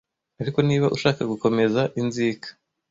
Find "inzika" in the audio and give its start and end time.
2.01-2.47